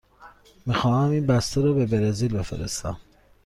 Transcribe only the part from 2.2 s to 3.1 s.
بفرستم.